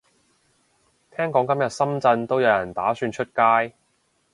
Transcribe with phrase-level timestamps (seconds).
[1.15, 3.75] 聽講今日深圳都有人打算出街